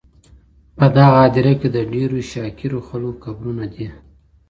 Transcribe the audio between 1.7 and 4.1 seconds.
د ډېرو شاکرو خلکو قبرونه دي.